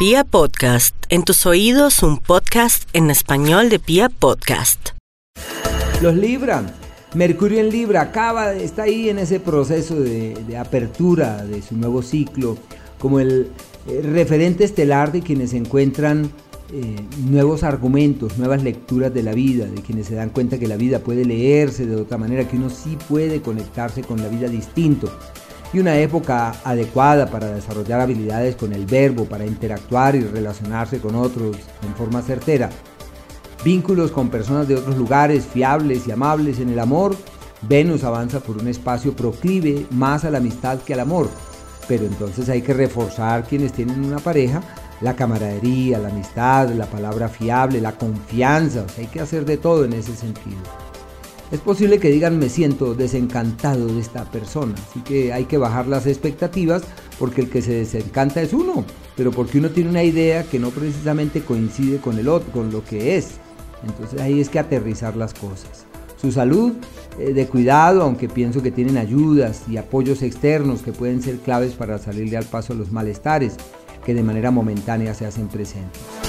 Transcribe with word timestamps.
Pia 0.00 0.24
Podcast, 0.24 0.96
en 1.10 1.24
tus 1.24 1.44
oídos 1.44 2.02
un 2.02 2.16
podcast 2.16 2.88
en 2.94 3.10
español 3.10 3.68
de 3.68 3.78
Pia 3.78 4.08
Podcast. 4.08 4.92
Los 6.00 6.16
Libra, 6.16 6.64
Mercurio 7.12 7.60
en 7.60 7.68
Libra 7.68 8.00
acaba, 8.00 8.54
está 8.54 8.84
ahí 8.84 9.10
en 9.10 9.18
ese 9.18 9.40
proceso 9.40 10.00
de, 10.00 10.56
apertura 10.56 11.44
de 11.44 11.60
su 11.60 11.76
nuevo 11.76 12.00
ciclo, 12.00 12.56
como 12.98 13.20
el 13.20 13.52
referente 14.02 14.64
estelar 14.64 15.12
de 15.12 15.20
quienes 15.20 15.52
encuentran 15.52 16.30
eh, 16.72 16.96
nuevos 17.28 17.62
argumentos, 17.62 18.38
nuevas 18.38 18.62
lecturas 18.62 19.12
de 19.12 19.22
la 19.22 19.34
vida, 19.34 19.66
de 19.66 19.82
quienes 19.82 20.06
se 20.06 20.14
dan 20.14 20.30
cuenta 20.30 20.58
que 20.58 20.66
la 20.66 20.78
vida 20.78 21.00
puede 21.00 21.26
leerse 21.26 21.84
de 21.84 21.96
otra 21.96 22.16
manera, 22.16 22.48
que 22.48 22.56
uno 22.56 22.70
sí 22.70 22.96
puede 23.06 23.42
conectarse 23.42 24.00
con 24.00 24.22
la 24.22 24.28
vida 24.28 24.48
distinto 24.48 25.12
y 25.72 25.78
una 25.78 25.96
época 25.98 26.54
adecuada 26.64 27.26
para 27.26 27.52
desarrollar 27.52 28.00
habilidades 28.00 28.56
con 28.56 28.72
el 28.72 28.86
verbo, 28.86 29.24
para 29.24 29.46
interactuar 29.46 30.16
y 30.16 30.20
relacionarse 30.20 30.98
con 30.98 31.14
otros 31.14 31.56
en 31.82 31.94
forma 31.94 32.22
certera. 32.22 32.70
Vínculos 33.64 34.10
con 34.10 34.30
personas 34.30 34.66
de 34.68 34.76
otros 34.76 34.96
lugares 34.96 35.44
fiables 35.46 36.08
y 36.08 36.12
amables 36.12 36.58
en 36.60 36.70
el 36.70 36.78
amor. 36.78 37.14
Venus 37.62 38.04
avanza 38.04 38.40
por 38.40 38.56
un 38.56 38.68
espacio 38.68 39.14
proclive 39.14 39.86
más 39.90 40.24
a 40.24 40.30
la 40.30 40.38
amistad 40.38 40.80
que 40.80 40.94
al 40.94 41.00
amor. 41.00 41.28
Pero 41.86 42.06
entonces 42.06 42.48
hay 42.48 42.62
que 42.62 42.72
reforzar 42.72 43.44
quienes 43.44 43.72
tienen 43.72 44.04
una 44.04 44.18
pareja, 44.18 44.62
la 45.00 45.14
camaradería, 45.14 45.98
la 45.98 46.08
amistad, 46.08 46.70
la 46.70 46.86
palabra 46.86 47.28
fiable, 47.28 47.80
la 47.80 47.92
confianza. 47.92 48.86
hay 48.96 49.06
que 49.06 49.20
hacer 49.20 49.44
de 49.44 49.58
todo 49.58 49.84
en 49.84 49.92
ese 49.92 50.16
sentido. 50.16 50.89
Es 51.50 51.58
posible 51.58 51.98
que 51.98 52.10
digan 52.10 52.38
me 52.38 52.48
siento 52.48 52.94
desencantado 52.94 53.88
de 53.88 54.00
esta 54.00 54.24
persona, 54.30 54.72
así 54.88 55.00
que 55.00 55.32
hay 55.32 55.46
que 55.46 55.58
bajar 55.58 55.88
las 55.88 56.06
expectativas 56.06 56.82
porque 57.18 57.40
el 57.40 57.50
que 57.50 57.60
se 57.60 57.72
desencanta 57.72 58.40
es 58.40 58.52
uno, 58.52 58.84
pero 59.16 59.32
porque 59.32 59.58
uno 59.58 59.70
tiene 59.70 59.90
una 59.90 60.04
idea 60.04 60.44
que 60.44 60.60
no 60.60 60.70
precisamente 60.70 61.42
coincide 61.42 61.98
con 61.98 62.20
el 62.20 62.28
otro, 62.28 62.52
con 62.52 62.70
lo 62.70 62.84
que 62.84 63.16
es. 63.16 63.32
Entonces 63.84 64.20
ahí 64.20 64.40
es 64.40 64.48
que 64.48 64.60
aterrizar 64.60 65.16
las 65.16 65.34
cosas. 65.34 65.86
Su 66.20 66.30
salud 66.30 66.74
eh, 67.18 67.32
de 67.32 67.46
cuidado, 67.48 68.02
aunque 68.02 68.28
pienso 68.28 68.62
que 68.62 68.70
tienen 68.70 68.96
ayudas 68.96 69.62
y 69.68 69.76
apoyos 69.76 70.22
externos 70.22 70.82
que 70.82 70.92
pueden 70.92 71.20
ser 71.20 71.38
claves 71.38 71.72
para 71.72 71.98
salirle 71.98 72.36
al 72.36 72.44
paso 72.44 72.74
a 72.74 72.76
los 72.76 72.92
malestares 72.92 73.56
que 74.04 74.14
de 74.14 74.22
manera 74.22 74.52
momentánea 74.52 75.14
se 75.14 75.26
hacen 75.26 75.48
presentes. 75.48 76.19